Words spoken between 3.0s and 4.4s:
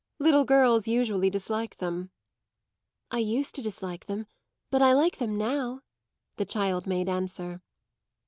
"I used to dislike them,